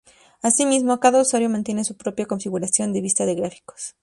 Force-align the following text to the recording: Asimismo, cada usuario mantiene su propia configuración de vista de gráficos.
Asimismo, 0.41 0.99
cada 0.99 1.21
usuario 1.21 1.47
mantiene 1.47 1.83
su 1.83 1.95
propia 1.95 2.25
configuración 2.25 2.91
de 2.91 3.01
vista 3.01 3.27
de 3.27 3.35
gráficos. 3.35 3.93